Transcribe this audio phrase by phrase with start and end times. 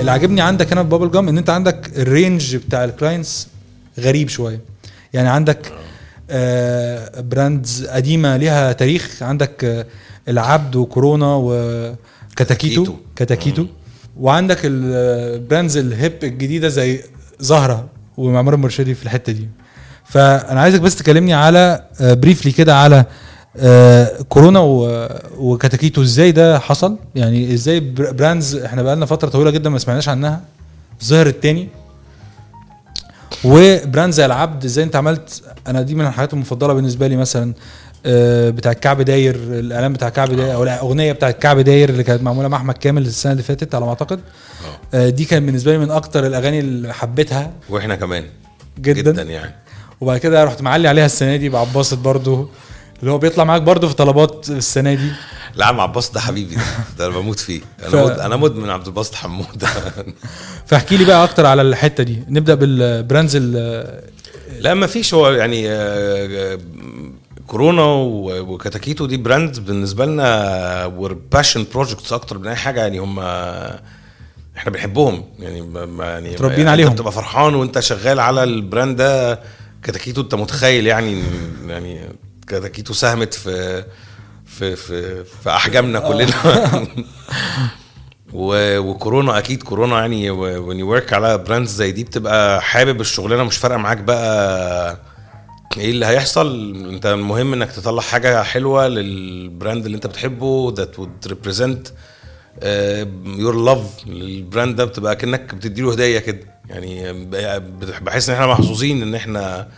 [0.00, 3.48] اللي عاجبني عندك هنا في Bubblegum إن أنت عندك ال range بتاع ال clients
[3.98, 4.60] غريب شوية.
[5.12, 5.72] يعني عندك
[6.30, 9.22] آه brands قديمة ليها تاريخ.
[9.22, 9.86] عندك آه
[10.28, 11.96] العبد وكورونا وكتاكيتو.
[12.36, 12.94] كتاكيتو.
[13.16, 13.66] كتاكيتو.
[14.20, 17.00] وعندك ال brands ال hip الجديدة زي
[17.40, 19.48] زهرة ومعمار المرشدي في الحتة دي.
[20.04, 23.06] فأنا عايزك بس تكلمني على briefly كده على آه،
[24.28, 29.70] كورونا و- وكتاكيتو إزاي ده حصل؟ يعني إزاي بر- brands إحنا بقالنا فترة طويلة جدا
[29.70, 30.40] ما سمعناش عنها
[31.04, 31.68] ظهر التاني.
[33.44, 37.54] و brand زي العبد إزاي أنت عملت؟ أنا دي من الحاجات المفضلة بالنسبة لي مثلا
[38.06, 42.22] آه، بتاع الكعب داير الإعلان بتاع الكعب داير أو الأغنية بتاع الكعب داير اللي كانت
[42.22, 44.20] معمولة مع أحمد كامل السنة اللي فاتت على ما أعتقد.
[44.94, 47.50] آه، دي كان بالنسبة لي من أكتر الأغاني اللي حبيتها.
[47.68, 48.24] وإحنا كمان.
[48.78, 49.54] جدا, جدا يعني.
[50.00, 52.48] وبعد كده رحت معلي عليها السنة دي بعباسط برضو.
[53.00, 55.10] اللي هو بيطلع معاك برضو في طلبات السنة دي.
[55.54, 56.54] لا عم عباس ده حبيبي.
[56.54, 56.60] ده,
[56.98, 57.60] ده أنا بموت فيه.
[57.82, 58.18] أنا ف- مد...
[58.18, 59.64] أنا مدمن عبد الباسط حمود
[60.66, 62.22] فاحكي لي بقى أكتر على الحتة دي.
[62.28, 64.10] نبدأ بال brands ال-
[64.60, 65.14] لا ما فيش.
[65.14, 66.58] هو يعني آه،
[67.46, 67.82] كورونا
[68.40, 72.80] وكتاكيتو دي brand بالنسبة لنا our passion projects أكتر من أي حاجة.
[72.80, 73.18] يعني هم
[74.56, 75.24] إحنا بنحبهم.
[75.38, 76.92] يعني ما- يعني متربيين أنت عليهم.
[76.92, 79.40] بتبقى فرحان وأنت شغال على ال brand ده
[79.82, 80.20] كتاكيتو.
[80.20, 81.22] أنت متخيل يعني
[81.68, 82.00] يعني
[82.50, 83.84] كتاكيتو ساهمت في
[84.46, 86.86] في في, في أحجامنا كلنا.
[88.32, 93.56] وكورونا أكيد كورونا يعني when you work على brands زي دي بتبقى حابب الشغلانة مش
[93.56, 94.98] فارقة معاك بقى
[95.76, 96.74] إيه اللي هيحصل.
[96.94, 101.90] أنت المهم إنك تطلع حاجة حلوة لل brand اللي أنت بتحبه that would represent
[103.26, 106.40] your love لل brand ده بتبقى كأنك بتديله هدية كده.
[106.68, 109.68] يعني ب- بحس إن إحنا محظوظين إن إحنا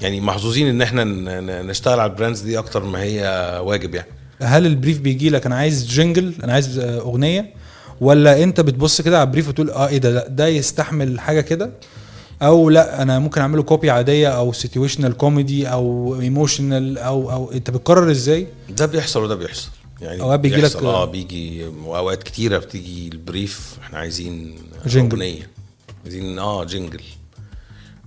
[0.00, 1.04] يعني محظوظين إن إحنا
[1.62, 3.20] نشتغل على ال brands دي أكتر ما هي
[3.64, 4.08] واجب يعني.
[4.42, 7.54] هل ال brief بيجي لك أنا عايز jingle أنا عايز أغنية
[8.00, 11.40] ولا أنت بتبص كده على ال brief وتقول آه إيه ده لأ، ده يستحمل حاجة
[11.40, 11.70] كده؟
[12.42, 17.70] أو لأ أنا ممكن أعمله copy عادية أو situational comedy أو emotional أو أو أنت
[17.70, 19.68] بتقرر إزاي؟ ده بيحصل وده بيحصل.
[20.00, 24.54] يعني أوقات بيجي لك- آه بيجي واوقات كتيرة بتيجي ال brief إحنا عايزين
[24.86, 25.16] jingle.
[25.22, 25.50] أغنية
[26.04, 27.00] عايزين آه jingle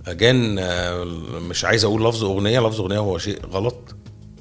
[0.06, 1.04] again آه،
[1.48, 3.94] مش عايز أقول لفظ أغنية لفظ أغنية هو شيء غلط.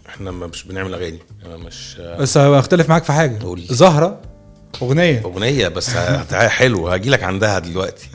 [0.09, 1.19] إحنا ما- مش بنعمل أغاني.
[1.45, 3.43] أنا مش آه، بس هختلف معاك في حاجة.
[3.43, 3.61] قول.
[3.69, 4.21] زهرة
[4.81, 5.21] أغنية.
[5.25, 5.89] أغنية بس
[6.33, 6.87] حلو.
[6.87, 8.09] هاجي لك عندها دلوقتي.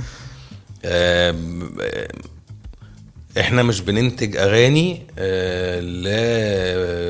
[3.41, 5.81] إحنا مش بننتج أغاني آه،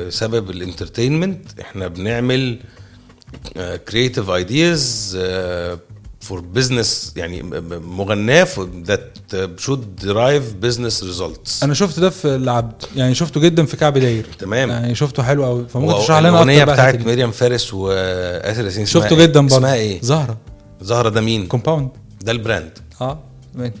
[0.07, 1.59] لسبب ال entertainment.
[1.59, 2.59] إحنا بنعمل
[3.89, 5.17] creative ideas
[6.21, 7.43] for business يعني
[7.85, 8.47] مغناه
[8.85, 9.17] that
[9.57, 14.25] should drive business results أنا شفت ده في العبد يعني شفته جدا في كعب داير
[14.39, 17.05] تمام يعني شفته حلو قوي فممكن تشرح لنا الأغنية بتاعت.
[17.07, 20.37] مريم فارس وآسر ياسين شفته اسمها إيه؟ جدا برضه اسمها إيه؟ زهرة
[20.81, 21.89] زهرة ده مين؟ compound
[22.21, 22.71] ده ال brand
[23.01, 23.19] آه
[23.53, 23.73] تمام.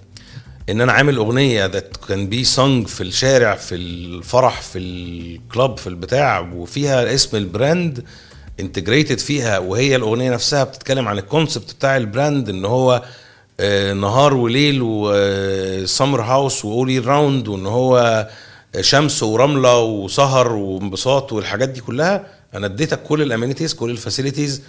[0.69, 5.77] إن أنا عامل أغنية that can be sung في الشارع في الفرح في ال club
[5.77, 8.03] في البتاع وفيها اسم ال brand
[8.59, 13.03] integrated فيها وهي الأغنية نفسها بتتكلم عن ال concept بتاع ال brand إن هو
[13.59, 18.27] آه، نهار وليل و summer house و all round وإن هو
[18.81, 22.25] شمس ورملة وسهر وانبساط والحاجات دي كلها.
[22.53, 24.61] أنا اديتك كل ال amenities كل ال facilities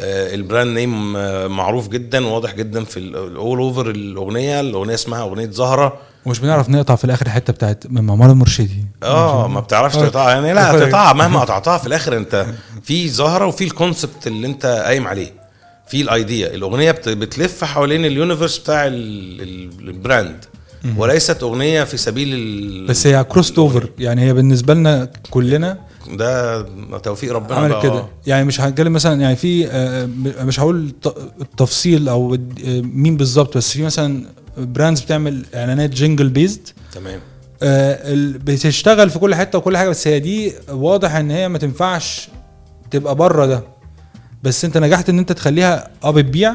[0.00, 4.60] ال brand name آه، معروف جدا واضح جدا في الأول over الأغنية.
[4.60, 5.98] الأغنية اسمها أغنية زهرة.
[6.26, 10.00] ومش بنعرف نقطع في الآخر الحتة بتاعت من معمار المرشدي آه ما بتعرفش آه.
[10.06, 10.30] تقطعها.
[10.30, 10.76] يعني لا آه.
[10.76, 12.46] هتقطعها مهما قطعتها في الآخر أنت.
[12.84, 15.42] في زهره وفي ال concept اللي انت قايم عليه.
[15.88, 20.44] في ال idea الأغنية بت- بتلف حوالين ال universe بتاع ال- ال- ال brand
[20.96, 22.86] وليست أغنية في سبيل ال...
[22.86, 25.78] بس هي crossed over يعني هي بالنسبة لنا كلنا
[26.12, 26.62] ده
[26.98, 27.92] توفيق ربنا بقى، كده.
[27.92, 28.08] آه.
[28.26, 30.08] يعني مش هنتكلم مثلا يعني في آه،
[30.44, 30.92] مش هقول
[31.40, 32.38] التفصيل أو آه،
[32.80, 34.24] مين بالظبط بس في مثلا
[34.58, 37.20] brands بتعمل إعلانات jingle based تمام.
[38.44, 42.28] بتشتغل في كل حتة وكل حاجة بس هي دي واضح إن هي ما تنفعش
[42.92, 43.62] تبقى بره ده.
[44.42, 46.54] بس انت نجحت ان انت تخليها آه بتبيع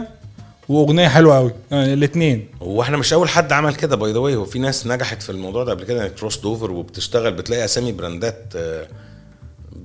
[0.70, 1.52] واغنية حلوة قوي.
[1.72, 4.88] يعني الاثنين هو إحنا مش أول حد عمل كده by the way هو في ناس
[4.88, 8.88] نجحت في الموضوع ده قبل كده يعني cross over وبتشتغل بتلاقي أسامي brandات آه،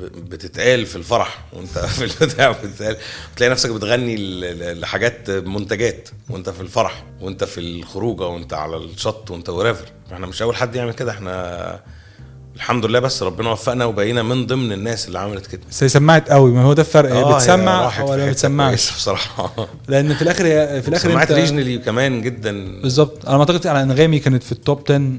[0.00, 1.44] بتتقال في الفرح.
[1.52, 2.96] وانت في البتاع بتتقال.
[3.34, 4.16] بتلاقي نفسك بتغني
[4.74, 6.08] لحاجات منتجات.
[6.30, 10.74] وانت في الفرح وانت في الخروجة وانت على الشط وانت whatever إحنا مش أول حد
[10.76, 11.10] يعمل كده.
[11.12, 11.80] إحنا
[12.56, 15.60] الحمد لله بس ربنا وفقنا وبقينا من ضمن الناس اللي عملت كده.
[15.70, 19.68] بس هي سمعت قوي ما هو ده الفرق آه، بتسمع ولا ما بتسمعش؟ بصراحة.
[19.88, 22.80] لأن في الآخر هي في الآخر سمعت regionally كمان جدا.
[22.82, 23.26] بالظبط.
[23.26, 25.12] أنا ما أعتقد على أنغامي كانت في ال top 10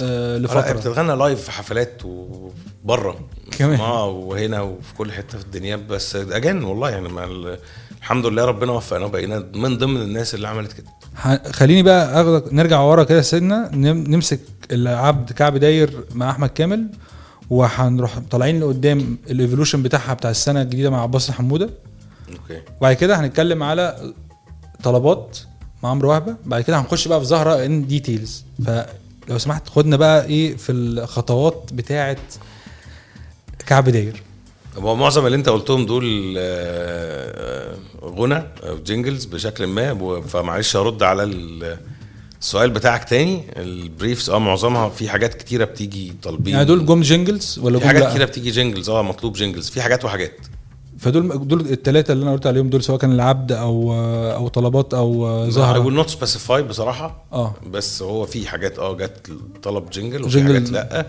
[0.00, 0.72] آه لا لفترة.
[0.72, 3.18] بتتغنى live في حفلات وبره
[3.58, 3.80] كمان.
[3.80, 5.76] آه وهنا وفي كل حتة في الدنيا.
[5.76, 7.58] بس again والله يعني مع ال-
[7.98, 10.86] الحمد لله ربنا وفقنا وبقينا من ضمن الناس اللي عملت كده.
[11.52, 14.40] خليني بقى أخدك نرجع ورا كده سنة نم- نمسك
[14.72, 16.86] العبد كعب داير مع أحمد كامل
[17.50, 21.70] وهنروح طالعين لقدام ال evolution بتاعها بتاع السنة الجديدة مع عباس حمودة.
[22.28, 22.62] okay.
[22.80, 24.12] وبعد كده هنتكلم على
[24.82, 25.38] طلبات
[25.82, 26.36] مع عمرو وهبة.
[26.46, 31.70] بعد كده هنخش بقى في زهرة in details فلو سمحت خدنا بقى إيه في الخطوات
[31.72, 32.16] بتاعه
[33.66, 34.22] كعب داير.
[34.78, 41.02] هو معظم اللي أنت قلتهم دول آه، آه، غنى أو jingles بشكل ما فمعلش هرد
[41.02, 41.78] على ال-
[42.42, 46.52] السؤال بتاعك تاني ال briefs آه معظمها في حاجات كتيرة بتيجي طالبين.
[46.54, 50.04] يعني دول جم jingles ولا في حاجات؟ كتيرة بتيجي jingles آه مطلوب jingles في حاجات
[50.04, 50.32] وحاجات.
[50.98, 53.94] فدول دول الثلاثه اللي أنا قلت عليهم دول سواء كان العبد أو
[54.34, 55.84] أو طلبات أو I زهرة.
[55.90, 57.54] will not specify بصراحة آه.
[57.70, 59.30] بس هو في حاجات آه جت
[59.62, 60.54] طلب jingle وفي jingle.
[60.54, 61.06] حاجات لأ.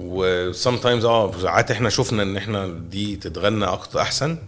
[0.00, 4.38] و sometimes آه ساعات إحنا شفنا إن إحنا دي تتغنى أكتر أحسن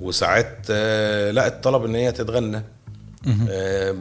[0.00, 2.62] وساعات آه لأ الطلب إن هي تتغنى.
[3.50, 3.94] آه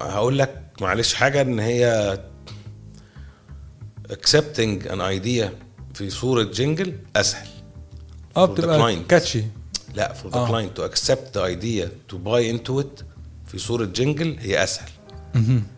[0.00, 2.18] هقول لك معلش حاجة إن هي
[4.10, 5.46] accepting an idea
[5.94, 7.46] في صورة jingle أسهل
[8.36, 8.96] آه بتبقى.
[9.08, 9.44] catchy
[9.94, 10.48] لا for the آه.
[10.48, 13.04] client to accept the idea to buy into it
[13.46, 14.88] في صورة jingle هي أسهل.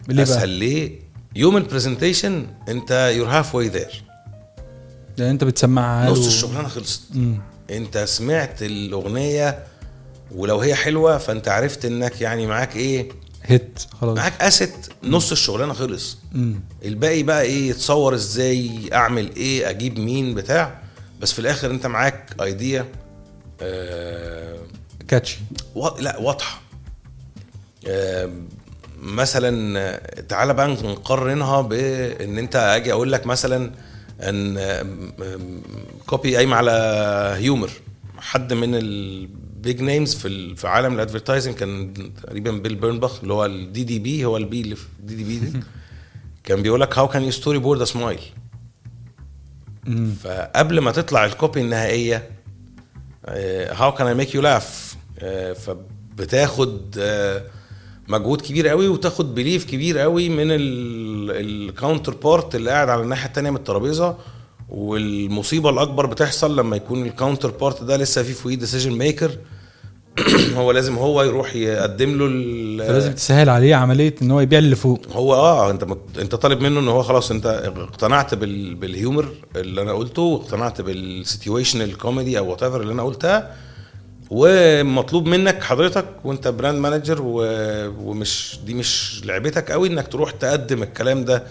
[0.08, 1.00] ليه أسهل؟ ليه
[1.36, 4.02] يوم ال presentation أنت you're halfway there
[5.16, 6.26] لأن أنت بتسمعها نص له.
[6.26, 7.40] الشغلانة خلصت مم.
[7.70, 9.64] أنت سمعت الأغنية
[10.32, 13.08] ولو هي حلوة فأنت عرفت إنك يعني معاك إيه
[13.48, 14.16] هيت خلاص.
[14.18, 16.18] معاك اسيت نص الشغلانة خلص.
[16.32, 16.60] مم.
[16.84, 20.82] الباقي بقى إيه تصور إزاي أعمل إيه أجيب مين بتاع.
[21.20, 22.86] بس في الآخر أنت معاك ايديا
[23.62, 24.58] آه
[25.08, 25.38] كاتشي
[25.74, 25.88] و...
[25.98, 26.60] لا واضحة.
[27.88, 28.30] آه،
[29.02, 33.70] مثلا تعالى بقى نقارنها بإن أنت أجي أقول لك مثلا
[34.20, 34.58] إن
[36.06, 36.72] copy قايمه على
[37.36, 37.70] humor
[38.18, 38.74] حد من
[39.58, 43.84] ال big names في في عالم ال advertising كان تقريبا بيل بيرنباخ اللي هو ال
[43.84, 45.60] DDB هو ال B اللي في DDB دي.
[46.44, 48.20] كان بيقول لك how can you storyboard a smile.
[50.22, 52.30] فقبل ما تطلع ال copy النهائية
[53.70, 54.96] how can I make you laugh
[55.56, 57.42] فبتاخد آه،
[58.08, 63.50] مجهود كبير قوي وتاخد belief كبير قوي من ال counterpart اللي قاعد على الناحية التانية
[63.50, 64.16] من الترابيزة.
[64.68, 69.30] والمصيبة الأكبر بتحصل لما يكون ال counterpart ده لسه فيه فوقيه decision maker
[70.56, 74.76] هو لازم هو يروح يقدم له ال- فلازم تسهل عليه عملية إن هو يبيع اللي
[74.76, 75.00] فوق.
[75.12, 76.18] هو آه أنت مت...
[76.18, 78.74] أنت طالب منه إن هو خلاص أنت اقتنعت بال...
[78.74, 83.54] بال humor اللي أنا قلته واقتنعت بال situational comedy أو وات اللي أنا قلتها
[84.30, 87.42] ومطلوب منك حضرتك وأنت brand manager و...
[88.04, 91.42] ومش دي مش لعبتك قوي إنك تروح تقدم الكلام ده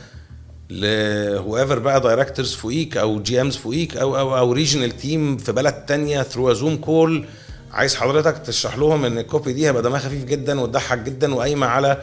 [0.69, 5.73] ل whoever بقى directors فوقيك أو GMs فوقيك أو أو أو regional team في بلد
[5.85, 7.25] تانية through Zoom call
[7.71, 11.67] عايز حضرتك تشرح لهم إن ال copy دي هيبقى دمها خفيف جدا وتضحك جدا وقايمة
[11.67, 12.01] على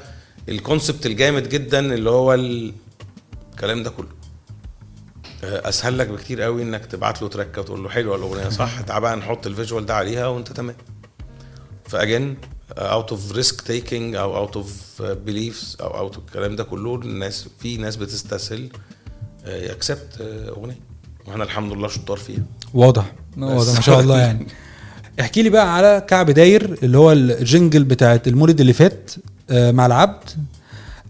[0.48, 2.72] ال concept الجامد جدا اللي هو ال-
[3.54, 4.08] الكلام ده كله.
[5.44, 9.16] أسهل لك بكتير قوي إنك تبعت له track وتقول له حلوة الأغنية صح؟ تعال بقى
[9.16, 10.76] نحط ال visual ده عليها وأنت تمام.
[11.88, 12.36] ف again
[12.72, 17.76] out of risk taking أو out of beliefs أو اوت الكلام ده كله الناس في
[17.76, 18.68] ناس بتستسهل
[19.46, 20.16] accept
[20.48, 20.78] أغنية.
[21.26, 22.42] وإحنا الحمد لله شطار فيها.
[22.74, 23.12] واضح.
[23.38, 24.46] واضح ما شاء الله يعني.
[25.20, 29.10] احكي لي بقى على كعب داير اللي هو ال jingle بتاعت المولد اللي فات
[29.50, 30.30] آه، مع العبد.
[30.30, 30.53] آه،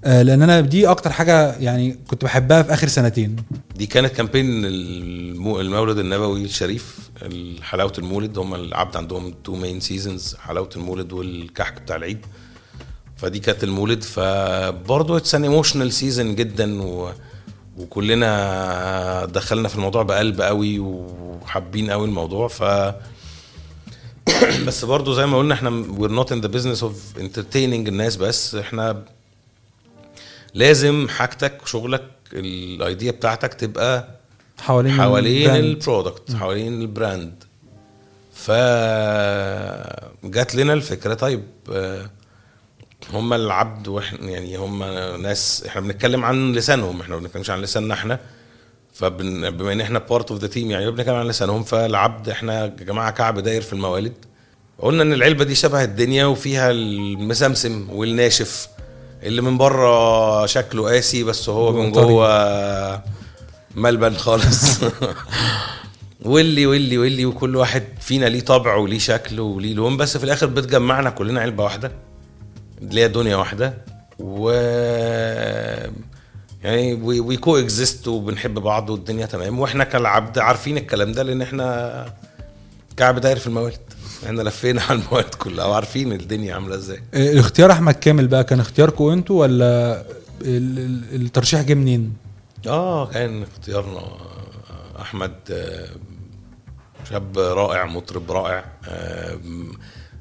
[0.04, 3.36] لأن أنا دي أكتر حاجة يعني كنت بحبها في آخر سنتين.
[3.76, 6.98] دي كانت campaign المو- المولد النبوي الشريف
[7.62, 8.38] حلاوه المولد.
[8.38, 12.26] هم العبد عندهم two main seasons حلاوة المولد والكحك بتاع العيد.
[13.16, 14.02] فدي كانت المولد.
[14.02, 17.10] فبرضه it's an emotional season جدا و
[17.78, 22.48] وكلنا دخلنا في الموضوع بقلب قوي وحابين قوي الموضوع.
[22.48, 22.62] ف
[24.66, 28.54] بس برضه زي ما قلنا إحنا we're not in the business of entertaining الناس بس.
[28.54, 29.02] إحنا
[30.54, 34.08] لازم حاجتك وشغلك ال idea بتاعتك تبقى
[34.60, 35.50] حوالين حوالين.
[35.50, 37.44] ال product حوالين ال brand.
[38.34, 38.50] ف
[40.24, 41.42] جات لنا الفكرة طيب
[41.72, 42.10] آه،
[43.12, 44.82] هم العبد وإحنا يعني هم
[45.22, 48.20] ناس إحنا بنتكلم عن لسانهم إحنا ما بنتكلمش عن لساننا إحنا.
[48.94, 53.10] فبما إن إحنا part of the team يعني بنتكلم عن لسانهم فالعبد إحنا يا جماعة
[53.10, 54.12] كعب داير في الموالد.
[54.78, 58.68] قلنا إن العلبة دي شبه الدنيا وفيها المسمسم والناشف.
[59.24, 61.92] اللي من بره شكله قاسي بس هو من.
[61.92, 63.02] جوه
[63.74, 64.80] ملبن خالص
[66.24, 70.46] واللي واللي واللي وكل واحد فينا ليه طبع وليه شكل وليه لون بس في الآخر
[70.46, 71.92] بتجمعنا كلنا علبة واحدة
[72.82, 73.74] اللي هي دنيا واحدة
[74.18, 74.50] و
[76.64, 82.06] يعني we coexist وبنحب بعض والدنيا تمام وإحنا كالعبد عارفين الكلام ده لأن إحنا
[82.96, 83.93] كعب داير في الموالد
[84.26, 88.60] إحنا لفينا على الموالد كلها وعارفين الدنيا عاملة إزاي آه، اختيار أحمد كامل بقى كان
[88.60, 90.00] اختياركم أنتوا ولا
[90.42, 92.12] ال- ال- الترشيح جه منين؟
[92.66, 94.02] آه كان اختيارنا
[95.00, 95.88] أحمد آه،
[97.10, 99.38] شاب رائع مطرب رائع آه،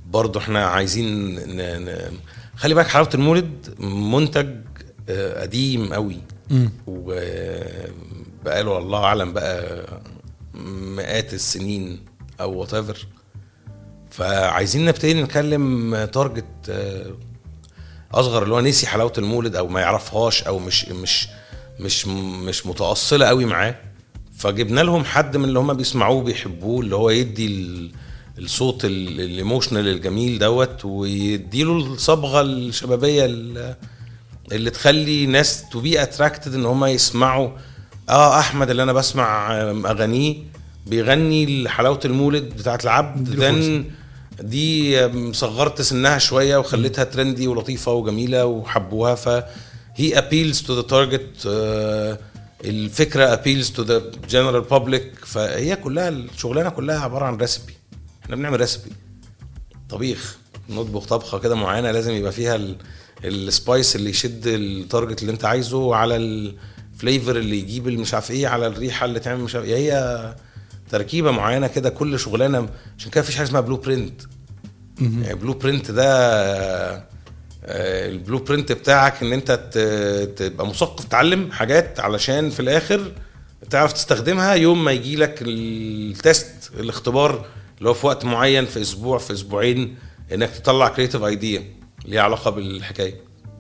[0.10, 1.86] برضه إحنا عايزين ن...
[1.86, 2.18] ن...
[2.56, 4.50] خلي بالك حلاوة المولد منتج
[5.10, 6.18] آه، قديم قوي.
[6.88, 9.88] وبقاله الله أعلم بقى
[10.96, 12.00] مئات السنين
[12.42, 12.74] أو وات
[14.18, 17.06] فعايزين نبتدي نتكلم target آه،
[18.14, 21.28] أصغر اللي هو نسي حلاوة المولد أو ما يعرفهاش أو مش مش
[21.80, 22.08] مش
[22.48, 23.76] مش متأصلة قوي معاه.
[24.38, 27.92] فجبنا لهم حد من اللي هم بيسمعوه بيحبوه اللي هو يدي ال-
[28.40, 33.76] الصوت ال- ال emotional الجميل دوت ويديله الصبغة الشبابية ال-
[34.52, 37.50] اللي تخلي ناس to be attracted إن هم يسمعوا.
[38.10, 40.36] آه أحمد اللي أنا بسمع آم، أغانيه
[40.88, 43.86] بيغني حلاوة المولد بتاعت العبد then
[44.42, 49.44] دي صغرت سنها شوية وخليتها trendy ولطيفة وجميلة وحبوها ف
[49.96, 52.20] هي appeals to the target آه،
[52.66, 57.74] الفكرة appeals to the general public فهي كلها الشغلانه كلها عبارة عن recipe
[58.24, 58.92] إحنا بنعمل recipe
[59.90, 60.38] طبيخ
[60.70, 62.76] نطبخ طبخة كده معينة لازم يبقى فيها ال-
[63.26, 68.14] ال spice اللي يشد ال target اللي انت عايزه على ال flavor اللي يجيب مش
[68.14, 69.76] عارف إيه على الريحة اللي تعمل مش عارف إيه.
[69.76, 70.36] هي
[70.94, 74.22] تركيبة معينة كده كل شغلانة عشان كده مفيش حاجة اسمها blueprint
[75.02, 76.06] يعني blueprint ده
[77.66, 79.52] آه، ال blueprint بتاعك إن أنت
[80.38, 83.12] تبقى مثقف تتعلم حاجات علشان في الآخر
[83.70, 87.46] تعرف تستخدمها يوم ما يجي لك ال test الاختبار
[87.78, 89.96] اللي هو في وقت معين في أسبوع في أسبوعين
[90.34, 91.64] إنك تطلع creative idea
[92.06, 93.16] ليها علاقة بالحكاية.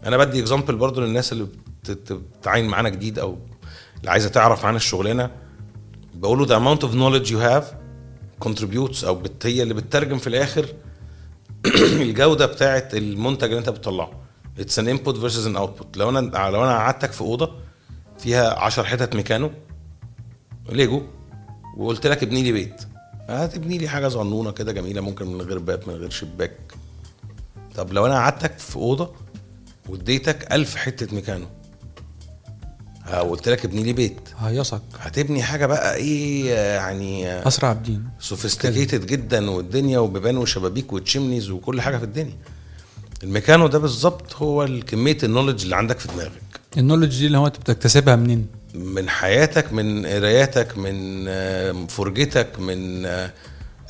[0.06, 1.48] أنا بدي example برضو للناس اللي
[1.90, 3.38] بت- بتتعين معانا جديد أو
[4.00, 5.30] اللي عايزة تعرف عن الشغلانة.
[6.14, 7.66] بقول له the amount of knowledge you have
[8.46, 10.66] contributes أو هي اللي بتترجم في الآخر
[12.02, 14.12] الجودة بتاعت المنتج اللي أنت بتطلعه.
[14.60, 17.52] it's an input versus an output لو أنا لو أنا قعدتك في أوضة
[18.18, 19.52] فيها 10 حتت ميكانو
[20.70, 21.02] ليجو
[21.78, 22.82] وقلت لك ابني لي بيت.
[23.30, 26.74] هتبني لي حاجة صغنونة كده جميلة ممكن من غير باب من غير شباك.
[27.76, 29.12] طب لو أنا قعدتك في أوضة
[29.90, 31.46] واديتك ألف حتة ميكانو
[33.06, 34.20] ها، وقلت لك ابني لي بيت.
[34.40, 34.82] هيصت.
[35.00, 41.82] هتبني حاجة بقى إيه يعني سرايا عابدين sophisticated جدا والدنيا وبيبان وشبابيك و chimneys وكل
[41.82, 42.38] حاجة في الدنيا.
[43.24, 46.32] الميكانو ده بالظبط هو كميه ال knowledge اللي عندك في دماغك.
[46.78, 52.60] ال knowledge دي اللي هو انت بتكتسبها منين؟ من حياتك من قراياتك من آه، فرجتك
[52.60, 53.06] من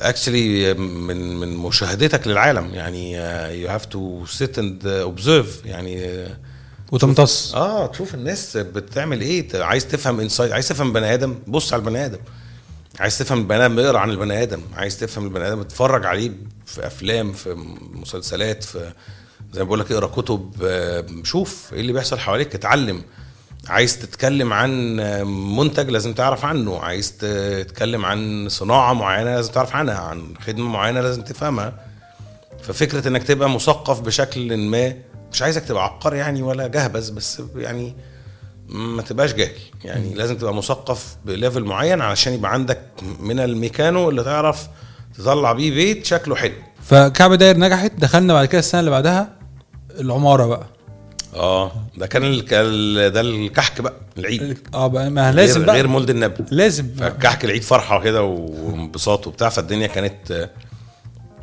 [0.00, 2.74] actually من من مشاهدتك للعالم.
[2.74, 3.12] يعني
[3.62, 6.36] you have to sit and observe يعني آه،
[6.92, 7.54] وتمتص.
[7.54, 12.04] آه تشوف الناس بتعمل إيه؟ عايز تفهم insight عايز تفهم بني آدم؟ بص على البني
[12.04, 12.18] آدم.
[13.00, 14.60] عايز تفهم البني آدم؟ اقرأ عن البني آدم.
[14.76, 16.30] عايز تفهم البني آدم؟ اتفرج عليه
[16.66, 17.54] في أفلام في
[17.92, 18.92] مسلسلات في
[19.52, 20.52] زي ما بقول لك اقرأ كتب.
[20.64, 22.54] آه، شوف إيه اللي بيحصل حواليك.
[22.54, 23.02] اتعلم.
[23.68, 24.96] عايز تتكلم عن
[25.56, 26.78] منتج لازم تعرف عنه.
[26.78, 29.98] عايز تتكلم عن صناعة معينة لازم تعرف عنها.
[29.98, 31.80] عن خدمة معينة لازم تفهمها.
[32.62, 34.94] ففكرة إنك تبقى مثقف بشكل ما
[35.34, 37.94] مش عايزك تبقى عبقري يعني ولا جهبذ بس يعني
[38.68, 39.50] ما تبقاش جاهل.
[39.84, 42.80] يعني لازم تبقى مثقف ب level معين علشان يبقى عندك
[43.20, 44.68] من الميكانو اللي تعرف
[45.18, 46.52] تطلع بيه بيت شكله حلو.
[46.82, 49.28] فكعب داير نجحت دخلنا بعد كده السنة اللي بعدها
[50.00, 50.66] العمارة بقى.
[51.34, 53.12] آه ده كان ال...
[53.12, 54.58] ده الكحك بقى العيد.
[54.74, 55.74] آه بقى ما لازم غير, بقى.
[55.76, 56.44] غير مولد النبي.
[56.50, 56.94] لازم.
[56.98, 60.50] فالكحك العيد فرحة كده وانبساط وبتاع فالدنيا كانت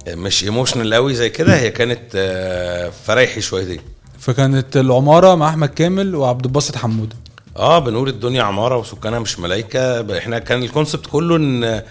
[0.08, 3.80] مش emotional قوي زي كده هي كانت آه، فرايحي شويتين
[4.20, 7.16] فكانت العمارة مع أحمد كامل وعبد الباسط حمودة.
[7.58, 10.18] آه بنقول الدنيا عمارة وسكانها مش ملايكة.
[10.18, 11.84] إحنا كان ال concept كله إن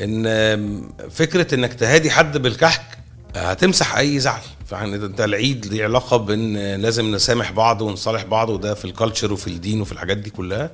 [0.00, 2.98] إن فكرة إنك تهادي حد بالكحك
[3.36, 4.40] هتمسح أي زعل.
[4.66, 9.32] فإحنا انت العيد ليه علاقة بإن لازم نسامح بعض ونصالح بعض وده في ال culture
[9.32, 10.70] وفي الدين وفي الحاجات دي كلها.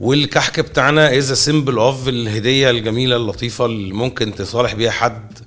[0.00, 5.38] والكحك بتاعنا is symbol of الهدية الجميلة اللطيفة اللي ممكن تصالح بيها حد.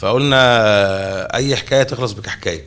[0.00, 2.64] فقلنا أي حكاية تخلص بكحكاية.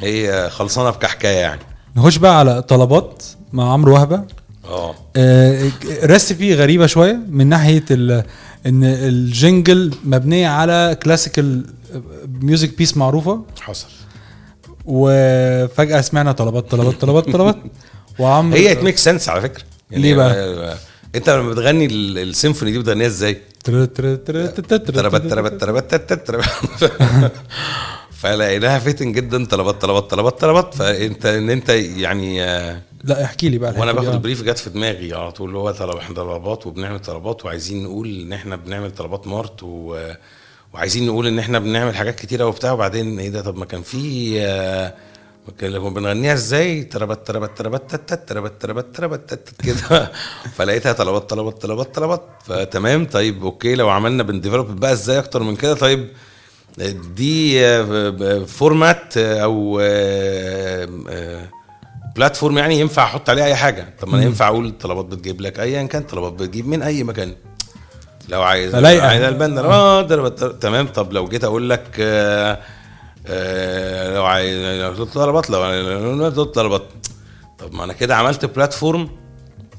[0.00, 1.60] هي خلصانة بكحكاية يعني.
[1.96, 4.24] نخش بقى على طلبات مع عمرو وهبة.
[4.64, 4.94] آه.
[5.16, 5.70] آه،
[6.02, 8.24] recipe غريبة شوية من ناحية ال-
[8.66, 11.66] إن ال jingle مبنية على classical
[12.28, 13.42] music piece معروفة.
[13.60, 13.86] حصل.
[14.84, 17.56] وفجأة سمعنا طلبات طلبات طلبات طلبات.
[18.18, 19.62] وعمرو هي ات ميك سنس على فكرة.
[19.90, 20.76] ليه بقى؟
[21.16, 23.40] انت لما بتغني ال- السيمفوني دي بتغنيها إزاي؟
[28.10, 32.40] فلقيناها fitting جدا طلبات طلبات طلبات طلبات فانت ان انت يعني
[33.04, 33.92] لا احكي لي بقى وأنا.
[33.92, 34.08] باخد.
[34.14, 37.84] ال brief جت في دماغي على طول اللي هو طلب إحنا طلبات وبنعمل طلبات وعايزين
[37.84, 39.98] نقول إن إحنا بنعمل طلبات مارت و
[40.74, 44.34] وعايزين نقول إن إحنا بنعمل حاجات كتيرة وبتاع وبعدين إيه ده طب ما كان في
[44.40, 44.94] آه،
[45.62, 50.12] لما بنغنيها إزاي؟ تربت تربت تربت تت تربت تربت تربت تت كده.
[50.56, 55.42] فلقيتها طلبات طلبات طلبات طلبات فتمام طيب okay لو عملنا بن develop بقى إزاي أكتر
[55.42, 56.08] من كده طيب
[57.16, 57.60] دي
[58.46, 59.80] format أو
[62.16, 63.94] platform يعني ينفع أحط عليه أي حاجة.
[64.00, 67.34] طب ما أنا ينفع أقول طلبات بتجيب لك ايا كان طلبات بتجيب من أي مكان.
[68.28, 68.74] لو عايز.
[68.74, 69.58] عايز ال band.
[69.58, 70.02] آه
[70.60, 72.58] تمام طب لو جيت أقول لك آه، آه،
[74.14, 76.82] لو عايز لو تطلب طلبات لو طلبات
[77.58, 79.08] طب ما أنا كده عملت platform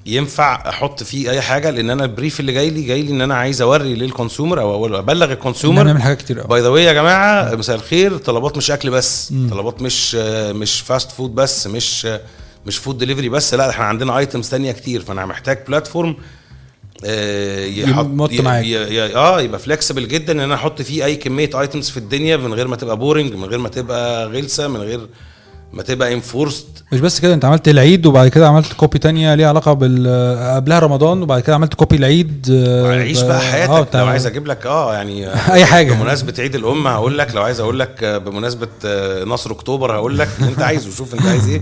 [0.06, 3.22] ينفع أحط فيه أي حاجة لأن أنا ال brief اللي جاي لي جاي لي إن
[3.22, 6.84] أنا عايز أوري لل consumer أو أبلغ ال consumer نعمل حاجات كتير by the way
[6.84, 8.18] يا جماعة مساء الخير.
[8.18, 9.34] طلبات مش أكل بس.
[9.52, 12.08] طلبات مش مش fast food بس مش
[12.66, 15.02] مش food delivery بس لا إحنا عندنا items تانية كتير.
[15.02, 16.16] فأنا محتاج platform آه،
[17.04, 18.66] يحط يمط ي- معاك.
[18.66, 22.38] ي- ي- آه يبقى flexible جدا إن أنا أحط فيه أي كمية items في الدنيا
[22.38, 25.00] من غير ما تبقى boring من غير ما تبقى غلسة من غير
[25.74, 29.48] ما تبقى enforced مش بس كده أنت عملت العيد وبعد كده عملت copy تانية ليها
[29.50, 30.08] علاقة بال
[30.56, 34.48] قبلها رمضان وبعد كده عملت copy العيد آه، عيش بقى حياتك بتاع- لو عايز أجيب
[34.48, 35.94] لك آه يعني أي حاجة.
[35.94, 40.18] بمناسبة عيد الام هقول لك لو عايز أقول لك آه، بمناسبة آه، نصر أكتوبر هقول
[40.20, 41.62] لك اللي أنت عايزه شوف أنت عايز إيه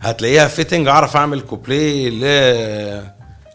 [0.00, 2.24] هتلاقيها fitting أعرف أعمل كوبلي ل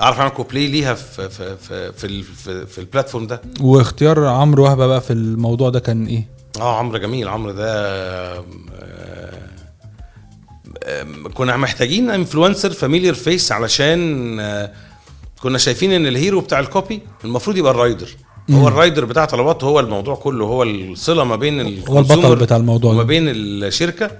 [0.02, 3.42] أعرف اعمل كوبلي ليها في في في في, في, في ال platform ده.
[3.62, 6.28] واختيار عمرو وهبة بقى في الموضوع ده كان إيه؟
[6.62, 7.28] آه عمرو جميل.
[7.28, 7.74] عمرو ده
[8.38, 8.44] آه،
[10.84, 11.04] آه،
[11.34, 14.72] كنا محتاجين influencer familiar face علشان آه،
[15.42, 18.10] كنا شايفين إن ال hero بتاع ال copy المفروض يبقى ال rider
[18.52, 22.58] هو ال rider بتاع طلبات هو الموضوع كله هو الصلة ما بين ال consumer بتاع
[22.58, 23.04] الموضوع وما.
[23.04, 24.12] بين الشركة.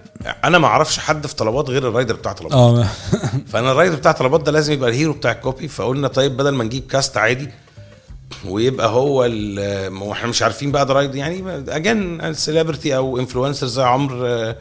[0.44, 2.54] أنا ما أعرفش حد في طلبات غير ال rider بتاع طلبات.
[2.54, 2.86] آه.
[3.48, 5.68] فأنا ال rider بتاع طلبات ده لازم يبقى ال hero بتاع ال copy.
[5.68, 7.50] فقلنا طيب بدل ما نجيب cast عادي
[8.48, 13.20] ويبقى هو ال- ما هو إحنا مش عارفين بقى ده rider يعني again celebrity أو
[13.20, 14.56] influencer زي عمرو آه،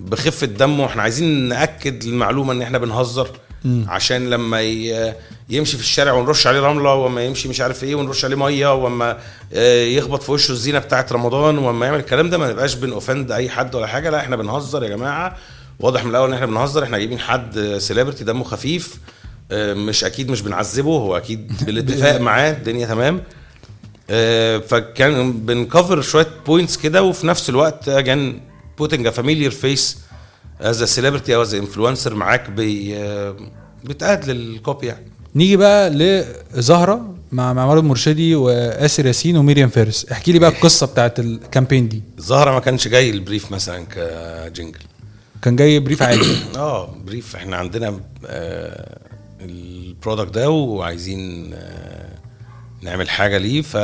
[0.00, 0.86] بخفة دمه.
[0.86, 3.28] إحنا عايزين نأكد المعلومة إن إحنا بنهزر.
[3.66, 4.60] عشان لما
[5.50, 9.18] يمشي في الشارع ونرش عليه رملة وما يمشي مش عارف إيه ونرش عليه مية وما
[9.52, 13.32] آه، يخبط في وشه الزينة بتاعت رمضان وما يعمل الكلام ده ما نبقاش بن offend
[13.32, 14.10] أي حد ولا حاجة.
[14.10, 15.36] لا إحنا بنهزر يا جماعة.
[15.80, 18.94] واضح من الأول إن إحنا بنهزر إحنا جايبين حد celebrity دمه خفيف
[19.52, 23.22] آه، مش أكيد مش بنعذبه هو أكيد بالاتفاق معاه الدنيا تمام.
[24.10, 28.40] آه، فكان بن cover شوية points كده وفي نفس الوقت again
[28.78, 29.98] putting a familiar face
[30.62, 33.36] as celebrity أو as influencer معاك بي آه،
[33.84, 35.06] بت add لل copy يعني.
[35.34, 40.06] نيجي بقى لزهرة مع معمر المرشدي وآسر ياسين وميريام فارس.
[40.12, 42.02] احكي لي بقى القصة بتاعت ال campaign دي.
[42.18, 44.78] زهرة ما كانش جاي ال brief مثلا ك jingle.
[45.42, 46.36] كان جاي brief عادي.
[46.56, 47.36] آه brief.
[47.36, 48.98] إحنا عندنا آه
[49.40, 52.08] ال product ده وعايزين آه
[52.82, 53.62] نعمل حاجة ليه.
[53.62, 53.76] ف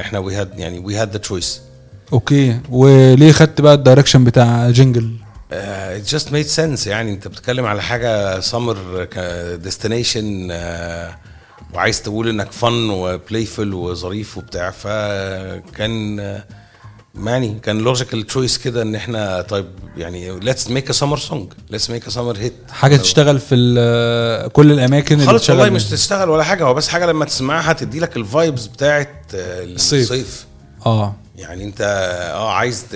[0.00, 1.60] إحنا we had يعني we had the choice
[2.12, 2.60] okay.
[2.70, 5.10] وليه خدت بقى ال direction بتاع jingle
[6.02, 6.86] it just made sense.
[6.86, 8.76] يعني أنت بتتكلم على حاجة summer
[9.54, 10.48] destination
[11.74, 14.70] وعايز تقول إنك fun و playful وظريف وبتاع.
[14.70, 16.44] فكان آه،
[17.24, 19.66] يعني كان logical choice كده إن إحنا طيب
[19.96, 24.72] يعني let's make a summer song let's make a summer hit حاجة تشتغل في كل
[24.72, 25.84] الأماكن اللي خالص والله مش.
[25.84, 26.64] تشتغل ولا حاجة.
[26.64, 30.02] هو بس حاجة لما تسمعها تدي لك ال vibes بتاعت آه، الصيف.
[30.02, 30.45] الصيف.
[30.86, 31.14] آه.
[31.36, 32.86] يعني انت آه عايز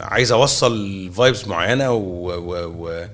[0.00, 3.04] عايز اوصل vibes معينة و, و, و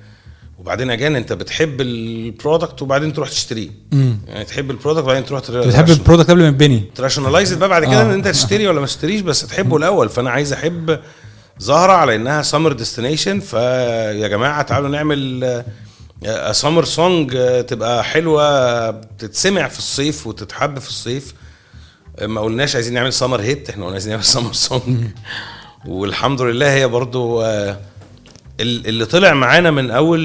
[0.59, 3.71] وبعدين again انت بتحب ال product وبعدين تروح تشتريه.
[4.27, 7.69] يعني تحب ال product وبعدين تروح بتحب ال product قبل ما تبتدي ت rationalize بقى
[7.69, 8.03] بعد كده آه.
[8.03, 10.09] إن انت تشتري ولا ما تشتريش بس تحبه الأول.
[10.09, 10.99] فأنا عايز أحب
[11.59, 15.65] زهرة على إنها summer destination فيا جماعة تعالوا نعمل
[16.53, 17.33] summer song
[17.69, 21.35] تبقى حلوة تتسمع في الصيف وتتحب في الصيف.
[22.23, 25.05] ما قلناش عايزين نعمل summer hit إحنا قلنا عايزين نعمل summer song
[25.87, 27.79] والحمد لله هي برضو آه،
[28.61, 30.21] ال- اللي طلع معانا من أول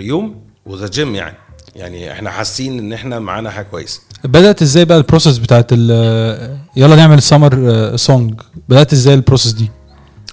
[0.00, 1.36] يوم و the gem يعني.
[1.76, 4.00] يعني إحنا حاسين إن إحنا معانا حاجة كويسة.
[4.24, 9.52] بدأت إزاي بقى ال process بتاعت ال- يلا نعمل summer song بدأت إزاي ال process
[9.52, 9.70] دي؟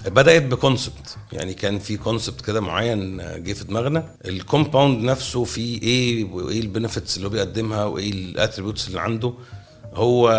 [0.06, 4.04] بدأت ب concept يعني كان في concept كده معين جه في دماغنا.
[4.24, 9.00] ال compound نفسه فيه إيه وإيه ال benefits اللي هو بيقدمها وإيه ال attributes اللي
[9.00, 9.32] عنده.
[9.94, 10.30] هو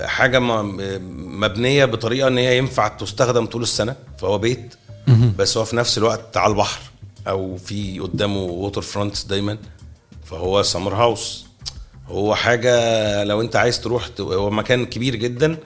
[0.00, 4.74] حاجة مبنية بطريقة إن هي ينفع تستخدم طول السنة فهو بيت
[5.38, 6.80] بس هو في نفس الوقت على البحر
[7.28, 9.58] أو في قدامه water fronts دايما
[10.24, 11.46] فهو summer house
[12.08, 15.56] هو حاجة لو أنت عايز تروح هو مكان كبير جدا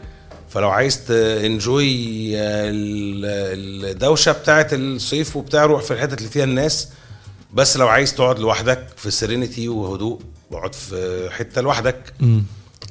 [0.49, 1.87] فلو عايز ت enjoy
[2.37, 6.89] الدوشة بتاعه الصيف وبتاع روح في الحتت اللي فيها الناس.
[7.55, 10.21] بس لو عايز تقعد لوحدك في serenity وهدوء
[10.53, 12.13] اقعد في حتة لوحدك.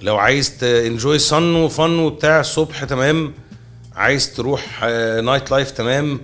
[0.02, 3.34] لو عايز enjoy sun و fun وبتاع الصبح تمام.
[3.96, 4.84] عايز تروح
[5.24, 6.22] nightlife تمام.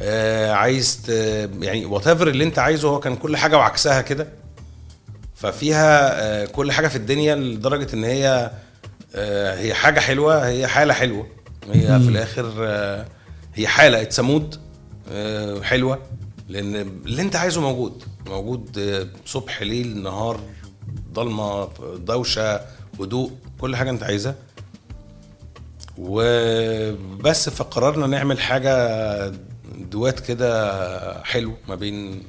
[0.00, 1.00] آه، عايز
[1.60, 4.28] يعني what اللي انت عايزه هو كان كل حاجة وعكسها كده.
[5.34, 8.50] ففيها آه، كل حاجة في الدنيا لدرجة إن هي
[9.14, 11.26] آه، هي حاجة حلوة هي حالة حلوة.
[11.72, 13.06] هي في الآخر آه،
[13.54, 14.02] هي حالة.
[14.02, 14.60] it's a mood
[15.62, 15.98] حلوة.
[16.48, 18.02] لأن اللي أنت عايزه موجود.
[18.26, 20.40] موجود آه، صبح ليل نهار
[21.12, 22.60] ضلمة دوشة
[23.00, 23.30] هدوء
[23.60, 24.34] كل حاجة أنت عايزها.
[25.98, 29.32] وبس فقررنا نعمل حاجة
[29.78, 32.22] duet كده حلو ما بين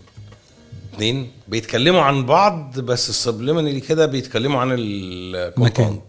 [0.94, 1.32] اتنين.
[1.48, 6.02] بيتكلموا عن بعض بس ال subliminally كده بيتكلموا عن ال compound.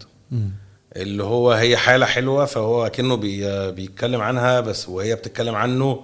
[0.95, 5.85] اللي هو هي حالة حلوة فهو كأنه بي بيتكلم عنها بس وهي بتتكلم عنه.
[5.85, 6.03] آه،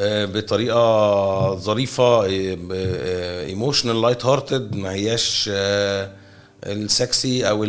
[0.00, 2.24] بطريقة ظريفة
[3.46, 6.10] emotional light hearted ما هياش آه،
[6.66, 7.64] السكسي أو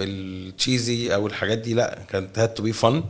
[0.00, 3.02] ال cheesy أو الحاجات دي لأ كانت had to be fun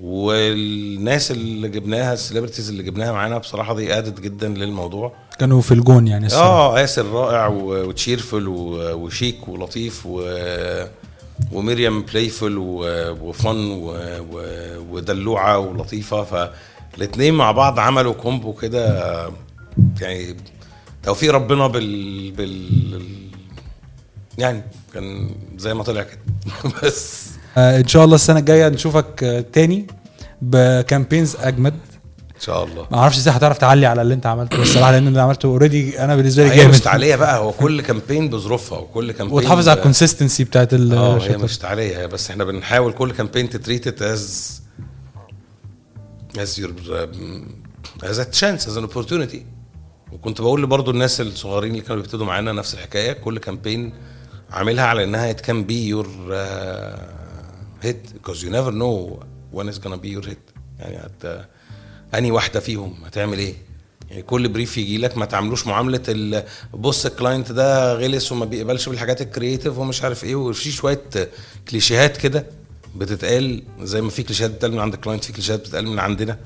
[0.00, 5.12] والناس اللي جبناها ال celebrities اللي جبناها معانا بصراحة دي added جدا للموضوع.
[5.38, 6.76] كانوا في الجون يعني الصراحة.
[6.76, 10.22] آه ياسر رائع و cheerful وشيك ولطيف و
[11.52, 13.56] ومريم playful و fun
[14.90, 16.50] ودلوعة ولطيفة.
[16.92, 19.02] فالاثنين مع بعض عملوا combo كده
[20.00, 20.36] يعني
[21.02, 22.68] توفيق ربنا بال بال
[24.38, 24.62] يعني
[24.94, 26.18] كان زي ما طلع كده.
[26.82, 27.26] بس.
[27.56, 29.86] آه إن شاء الله السنة الجاية نشوفك آه تاني
[30.42, 31.74] ب campaigns أجمد.
[32.36, 32.86] إن شاء الله.
[32.90, 36.04] ما أعرفش إزاي هتعرف تعلي على اللي أنت عملته بس الصراحه لأن اللي عملته already
[36.04, 36.80] أنا بالنسبة لي هي مش جامد.
[36.80, 41.36] تعليق بقى هو كل campaign بظروفها وكل campaign وتحافظ على ال consistency بتاعت آه هي.
[41.36, 44.60] مش هي بس إحنا بنحاول كل campaign to treat as
[46.38, 46.74] as your
[48.02, 49.46] as a chance as an opportunity
[50.12, 53.92] وكنت بقول برضو الناس الصغيرين اللي كانوا بيبتدوا معانا نفس الحكاية كل campaign
[54.50, 58.14] عاملها على إنها it can be your uh, hit.
[58.14, 60.54] Because you never know when it's gonna be your hit.
[60.78, 61.46] يعني hit
[62.14, 63.54] أنهي واحدة فيهم هتعمل إيه.
[64.10, 68.88] يعني كل brief يجي لك ما تعملوش معاملة بص ال client ده غلس وما بيقبلش
[68.88, 71.02] بالحاجات ال creative ومش عارف إيه وفي شوية
[71.68, 72.46] كليشيهات كده.
[72.96, 76.38] بتتقال زي ما في كليشيهات بتتقال من عند ال client في كليشيهات بتتقال من عندنا.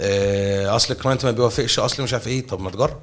[0.00, 2.46] آه، أصل ال client ما بيوافقش أصل مش عارف إيه.
[2.46, 2.98] طب ما تجرب.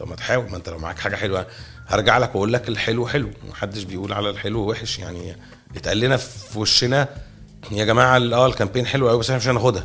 [0.00, 0.50] طب ما تحاول.
[0.50, 1.46] ما أنت لو معاك حاجة حلوة
[1.86, 3.30] هرجع لك وأقول لك الحلو حلو.
[3.48, 4.98] محدش بيقول على الحلو وحش.
[4.98, 5.36] يعني
[5.76, 7.08] اتقال لنا في وشنا
[7.72, 9.84] يا جماعة آه ال campaign حلو قوي بس إحنا مش هناخدها.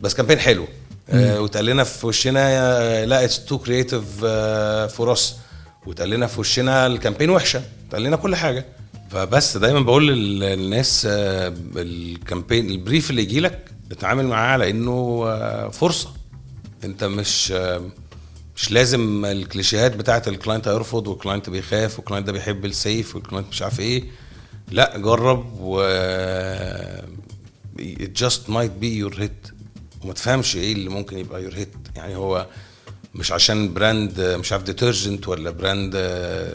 [0.00, 0.66] بس campaign حلو.
[1.10, 4.04] آه واتقال لنا في وشنا آه، لا it's too creative
[4.94, 5.34] for us
[5.86, 7.62] واتقال لنا في وشنا ال campaign وحشة.
[7.88, 8.64] اتقال لنا كل حاجة.
[9.10, 14.52] فبس دايما بقول لل- للناس آه، ال campaign ال brief اللي يجي لك اتعامل معاه
[14.52, 16.10] على إنه آه، فرصة.
[16.84, 17.82] أنت مش آه،
[18.56, 23.80] مش لازم الكليشيهات بتاعت الكلاينت هيرفض والكلاينت بيخاف والكلاينت ده بيحب السيف والكلاينت مش عارف
[23.80, 24.04] إيه.
[24.70, 25.80] لا جرب و
[27.78, 29.52] it just might be your hit.
[30.04, 31.96] وما تفهمش إيه اللي ممكن يبقى your hit.
[31.96, 32.46] يعني هو
[33.18, 35.92] مش عشان brand مش عارف detergent ولا brand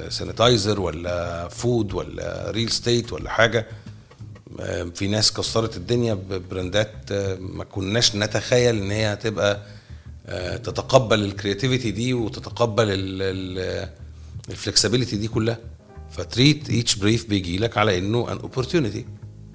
[0.09, 3.67] sanitizer ولا food ولا real estate ولا حاجة.
[4.59, 9.59] آه، في ناس كسرت الدنيا ب brandات آه، ما كناش نتخيل إن هي هتبقى
[10.27, 12.85] آه، تتقبل ال creativity دي وتتقبل
[14.49, 15.57] ال flexibility دي كلها.
[16.11, 19.05] ف treat each brief بيجي لك على إنه an opportunity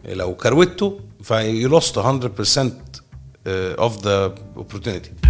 [0.08, 2.02] لو كروته ف you lost 100%
[3.46, 5.26] of the opportunity.